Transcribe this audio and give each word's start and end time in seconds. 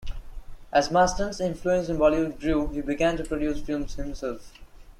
As 0.71 0.89
Mastan's 0.89 1.39
influence 1.39 1.87
in 1.87 1.97
Bollywood 1.99 2.39
grew, 2.39 2.69
he 2.69 2.81
began 2.81 3.17
to 3.17 3.23
produce 3.23 3.61
films 3.61 3.93
himself. 3.93 4.51